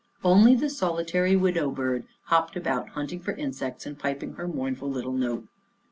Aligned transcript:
Only 0.23 0.55
the 0.55 0.67
solitary" 0.71 1.35
widow 1.35 1.69
bird" 1.69 2.07
hopped 2.29 2.55
about 2.55 2.89
hunting 2.89 3.19
for 3.19 3.33
insects 3.33 3.85
and 3.85 3.99
piping 3.99 4.33
her 4.33 4.47
mournful 4.47 4.89
little 4.89 5.13
note. 5.13 5.45